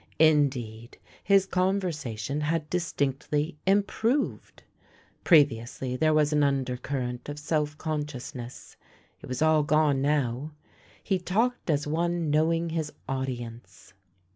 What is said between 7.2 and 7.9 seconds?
of self